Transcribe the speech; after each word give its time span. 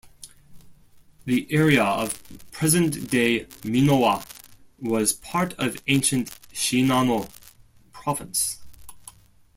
The 1.25 1.45
area 1.51 1.83
of 1.83 2.23
present-day 2.51 3.45
Minowa 3.63 4.25
was 4.79 5.13
part 5.13 5.53
of 5.59 5.79
ancient 5.85 6.31
Shinano 6.55 7.29
Province. 7.91 8.63